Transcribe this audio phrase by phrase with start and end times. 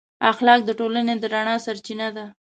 [0.31, 2.25] اخلاق د ټولنې د رڼا سرچینه ده.